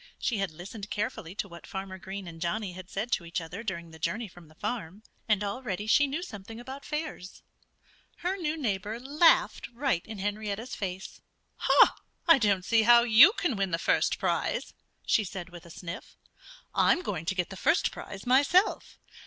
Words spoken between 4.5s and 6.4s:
farm. And already she knew